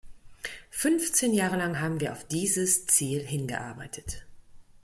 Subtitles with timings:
[0.71, 4.25] Fünfzehn Jahre lang haben wir auf dieses Ziel hingearbeitet.